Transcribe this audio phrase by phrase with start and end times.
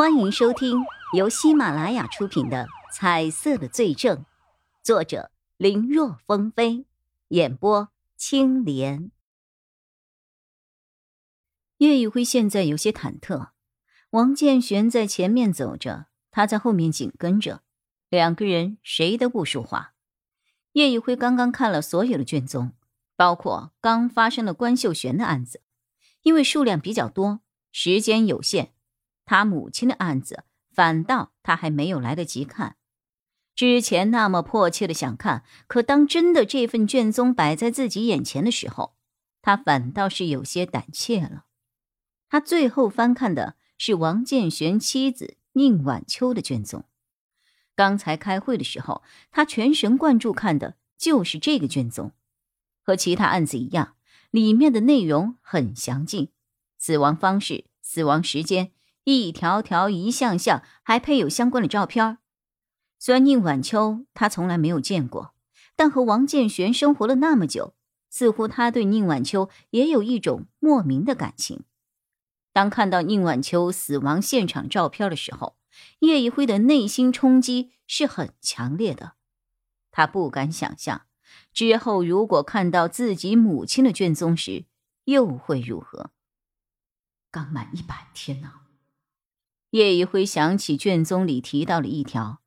[0.00, 4.16] 欢迎收听由喜马拉雅出品的《彩色的罪证》，
[4.82, 6.86] 作者林若风飞，
[7.28, 9.10] 演播青莲。
[11.76, 13.50] 叶宇辉现在有些忐忑，
[14.12, 17.60] 王建玄在前面走着，他在后面紧跟着，
[18.08, 19.92] 两个人谁都不说话。
[20.72, 22.72] 叶宇辉刚刚看了所有的卷宗，
[23.16, 25.60] 包括刚发生的关秀璇的案子，
[26.22, 27.40] 因为数量比较多，
[27.70, 28.72] 时间有限。
[29.30, 30.42] 他母亲的案子，
[30.72, 32.74] 反倒他还没有来得及看。
[33.54, 38.96] 之前那么迫切的想看，可当真的这份卷宗摆在自己眼前的时候，
[39.40, 41.44] 他反倒是有些胆怯了。
[42.28, 46.82] 他最后翻看的是王建玄妻子宁晚秋的卷宗。
[47.76, 52.10] 刚才开会的时候，他全神贯注看的就是这个卷宗。
[52.82, 53.94] 和其他案子一样，
[54.32, 56.32] 里面的内容很详尽，
[56.76, 58.72] 死亡方式、死亡时间。
[59.04, 62.18] 一条条、一项项，还配有相关的照片。
[62.98, 65.34] 虽然宁晚秋他从来没有见过，
[65.74, 67.74] 但和王建玄生活了那么久，
[68.10, 71.64] 似乎他对宁晚秋也有一种莫名的感情。
[72.52, 75.56] 当看到宁晚秋死亡现场照片的时候，
[76.00, 79.14] 叶一辉的内心冲击是很强烈的。
[79.90, 81.06] 他不敢想象，
[81.52, 84.66] 之后如果看到自己母亲的卷宗时，
[85.04, 86.10] 又会如何。
[87.30, 88.52] 刚满一百天呢。
[89.70, 92.40] 叶一辉想起卷宗里提到了一条：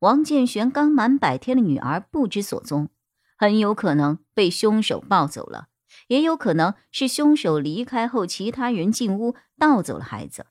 [0.00, 2.88] 王建玄刚满百天的女儿不知所踪，
[3.36, 5.68] 很有可能被凶手抱走了，
[6.08, 10.46] 也有可能是凶手离开后，其他人进屋盗走了孩子。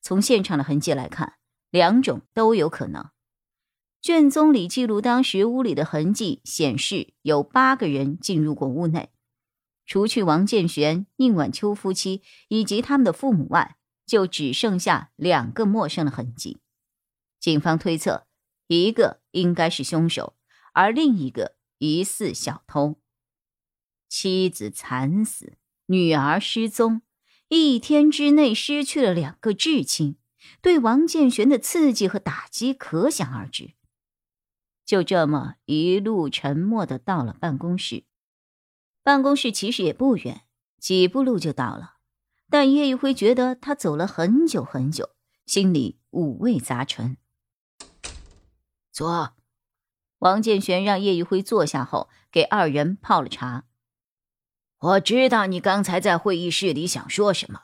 [0.00, 1.34] 从现场的痕迹来看，
[1.70, 3.10] 两种都有可能。
[4.00, 9.10] 卷宗里记录当时屋里的痕迹显示，有八个人进入过屋内，
[9.86, 13.76] 除去王建玄、宁晚秋夫妻以及他们的父母外。
[14.06, 16.60] 就只剩下两个陌生的痕迹，
[17.40, 18.26] 警方推测，
[18.66, 20.36] 一个应该是凶手，
[20.72, 23.00] 而另一个疑似小偷。
[24.08, 25.56] 妻子惨死，
[25.86, 27.02] 女儿失踪，
[27.48, 30.18] 一天之内失去了两个至亲，
[30.60, 33.74] 对王建玄的刺激和打击可想而知。
[34.84, 38.04] 就这么一路沉默的到了办公室，
[39.02, 40.42] 办公室其实也不远，
[40.78, 41.96] 几步路就到了。
[42.52, 45.08] 但叶一辉觉得他走了很久很久，
[45.46, 47.16] 心里五味杂陈。
[48.90, 49.32] 坐。
[50.18, 53.64] 王建玄让叶一辉坐下后，给二人泡了茶。
[54.80, 57.58] 我知道你刚才在会议室里想说什么，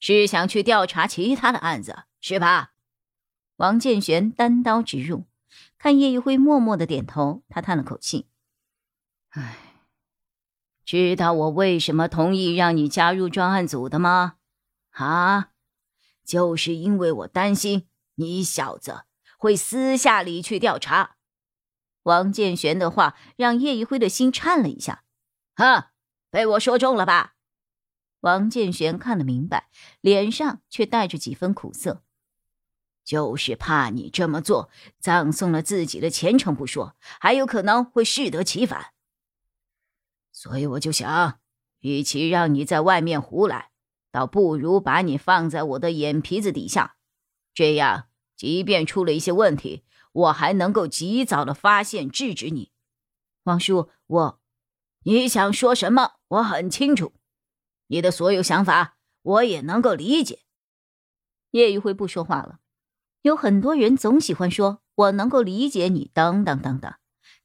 [0.00, 2.72] 是想去调查其他的案子，是吧？
[3.58, 5.26] 王建玄单刀直入，
[5.78, 8.26] 看叶一辉默默的点头，他叹了口气
[9.30, 9.58] ：“唉。”
[10.86, 14.36] 知道我为什么同意让你加入专案组的吗？
[14.90, 15.48] 啊，
[16.24, 19.02] 就是因为我担心你小子
[19.36, 21.16] 会私下里去调查。
[22.04, 25.02] 王建玄的话让叶一辉的心颤了一下。
[25.56, 25.86] 哼，
[26.30, 27.34] 被我说中了吧？
[28.20, 29.68] 王建玄看得明白，
[30.00, 32.04] 脸上却带着几分苦涩。
[33.04, 34.70] 就是怕你这么做，
[35.00, 38.92] 葬送了自己的前程不说，还有可能会适得其反。
[40.36, 41.40] 所以我就想，
[41.80, 43.70] 与其让你在外面胡来，
[44.12, 46.96] 倒不如把你放在我的眼皮子底下，
[47.54, 52.70] 这样，即便出了一些问题，我还能够及早的发现制止你。
[53.44, 54.40] 王叔，我，
[55.04, 56.16] 你想说什么？
[56.28, 57.14] 我很清楚，
[57.86, 60.40] 你的所有想法我也能够理解。
[61.52, 62.58] 叶玉辉不说话了。
[63.22, 66.92] 有很多人总喜欢说“我能够理解你”，等等等等。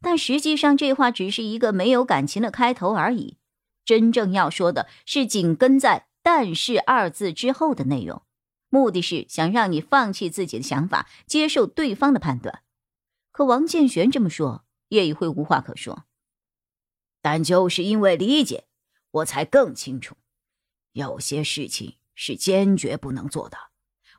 [0.02, 3.38] 但实际上，这话只是一个没有感情的开头而已。
[3.86, 8.24] 真正要说的是紧跟在“但是”二字之后的内容，
[8.70, 12.64] 目的是想让你放弃自己的想法，接受对方的判断。
[13.32, 16.06] 可王建玄这么说，叶一辉无话可说。
[17.22, 18.66] 但就是因为理解，
[19.12, 20.16] 我才更清楚，
[20.94, 23.58] 有些事情是坚决不能做的。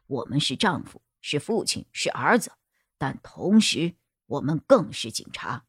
[0.06, 2.52] 我们是丈夫，是父亲，是儿子，
[2.99, 3.94] 但同时，
[4.26, 5.64] 我们更是警察。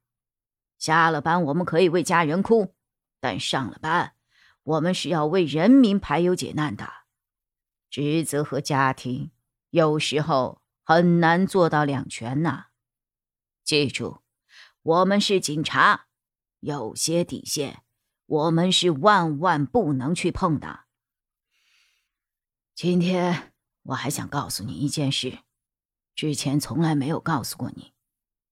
[0.84, 2.76] 下了班，我们可以为家人哭，
[3.22, 4.16] 但上了班，
[4.64, 6.92] 我们是要为人民排忧解难的。
[7.90, 9.32] 职责和家庭
[9.70, 12.66] 有时候很难做到两全呐。
[13.64, 14.24] 记住，
[14.82, 16.08] 我们是警察，
[16.60, 17.84] 有些底线
[18.26, 20.82] 我们是万万不能去碰的。
[22.76, 23.54] 今天
[23.84, 25.40] 我还想告诉你一件事，
[26.14, 27.94] 之前从来没有告诉过你，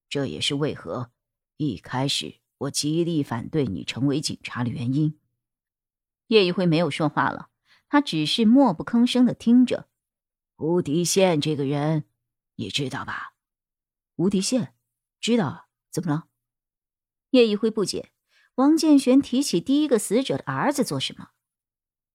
[0.07, 1.11] 这也是为何。
[1.61, 5.19] 一开始我极力反对你成为警察的原因。
[6.25, 7.49] 叶一辉没有说话了，
[7.87, 9.87] 他只是默不吭声的听着。
[10.57, 12.05] 吴迪宪这个人，
[12.55, 13.35] 你知道吧？
[14.15, 14.73] 吴迪宪，
[15.19, 15.67] 知道。
[15.91, 16.27] 怎么了？
[17.29, 18.11] 叶一辉不解，
[18.55, 21.29] 王建玄提起第一个死者的儿子做什么？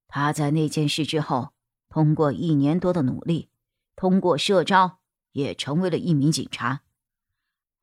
[0.08, 1.52] 他在那件事之后，
[1.88, 3.50] 通过一年多的努力，
[3.94, 4.98] 通过社招，
[5.32, 6.82] 也成为了一名警察，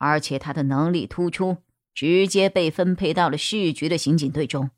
[0.03, 1.59] 而且他的能力突出，
[1.93, 4.71] 直接被分配到了市局的刑警队中。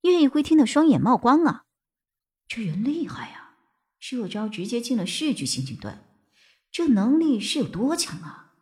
[0.00, 1.66] 叶一辉听得双眼冒光啊！
[2.48, 3.56] 这人厉害呀，
[3.98, 5.98] 这招直接进了市局刑警队，
[6.70, 8.54] 这能力是有多强啊？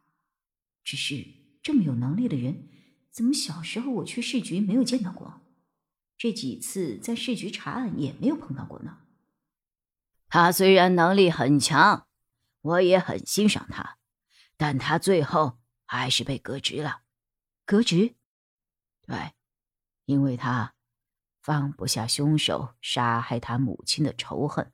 [0.82, 1.38] 只是。
[1.60, 2.68] 这么有能力的人，
[3.10, 5.42] 怎么小时候我去市局没有见到过？
[6.16, 8.98] 这几次在市局查案也没有碰到过呢。
[10.28, 12.06] 他虽然能力很强，
[12.62, 13.98] 我也很欣赏他，
[14.56, 15.58] 但他最后
[15.88, 17.00] 还是被革职了。
[17.64, 18.14] 革职？
[19.06, 19.32] 对，
[20.04, 20.74] 因为他
[21.40, 24.70] 放不下凶手杀害他母亲的仇恨。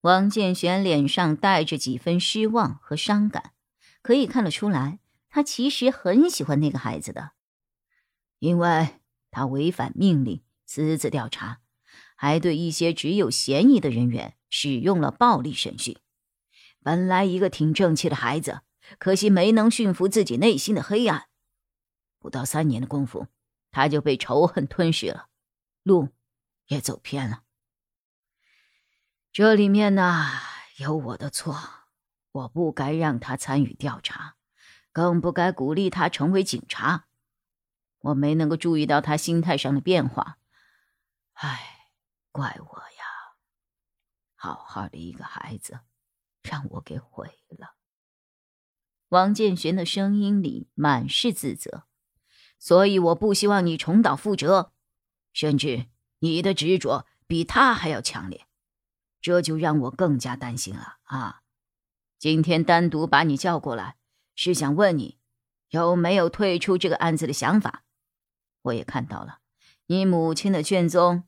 [0.00, 3.52] 王建玄脸上带着几分失望和伤感，
[4.00, 4.98] 可以看得出来。
[5.28, 7.32] 他其实很喜欢那个孩子的，
[8.38, 9.00] 因为
[9.30, 11.60] 他违反命令，私自调查，
[12.16, 15.96] 还对一些只有嫌疑的人员使用了暴力审讯。
[16.82, 18.62] 本来一个挺正气的孩子，
[18.98, 21.28] 可惜没能驯服自己内心的黑暗。
[22.18, 23.28] 不到三年的功夫，
[23.70, 25.28] 他就被仇恨吞噬了，
[25.82, 26.08] 路
[26.66, 27.42] 也走偏了。
[29.32, 30.26] 这里面呢
[30.76, 31.58] 有我的错，
[32.32, 34.36] 我不该让他参与调查。
[34.94, 37.06] 更不该鼓励他成为警察，
[38.00, 40.36] 我没能够注意到他心态上的变化，
[41.32, 41.88] 唉，
[42.30, 43.04] 怪我呀！
[44.34, 45.80] 好好的一个孩子，
[46.42, 47.74] 让我给毁了。
[49.12, 51.84] 王建玄的声音里满是自责，
[52.58, 54.70] 所以我不希望你重蹈覆辙，
[55.34, 55.84] 甚至
[56.20, 58.46] 你的执着比他还要强烈，
[59.20, 61.42] 这就让我更加担心了啊！
[62.18, 63.96] 今天单独把你叫过来。
[64.34, 65.18] 是想问你，
[65.68, 67.84] 有没有退出这个案子的想法？
[68.62, 69.40] 我也看到了
[69.88, 71.24] 你母亲的卷宗，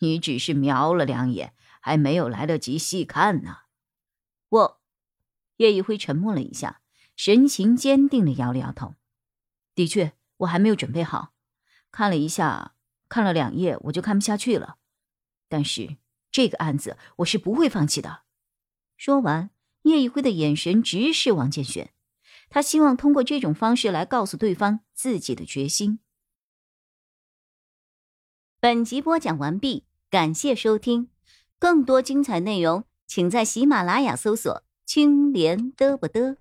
[0.00, 3.58] 你只是瞄了两眼，还没有来得及细看呢。
[4.48, 4.80] 我，
[5.58, 6.80] 叶一辉沉默了一下，
[7.18, 8.94] 神情坚定的摇了摇头。
[9.74, 11.32] 的确，我还没有准备好。
[11.90, 12.76] 看了一下，
[13.08, 14.76] 看了两页，我就看不下去了。
[15.48, 15.96] 但是
[16.30, 18.20] 这个案子，我是不会放弃的。
[18.96, 19.50] 说完，
[19.82, 21.92] 叶一辉的眼神直视王建选。
[22.50, 25.98] 他希望通过这种方式来告诉对方自己的决心。
[28.60, 31.10] 本集播讲完毕，感谢收听，
[31.58, 36.36] 更多精彩内容请在喜马拉雅搜索“青莲嘚不嘚”。